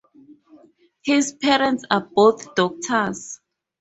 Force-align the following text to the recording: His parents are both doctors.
His 1.03 1.31
parents 1.31 1.83
are 1.91 2.01
both 2.01 2.55
doctors. 2.55 3.39